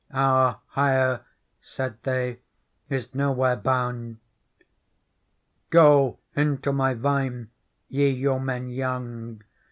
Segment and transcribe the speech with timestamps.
[0.11, 1.23] ''Our hire,'
[1.61, 2.39] said they,
[2.89, 4.17] 'is nowhere bound/'
[5.69, 7.51] Go into my vine,
[7.87, 9.43] ye yeomen young.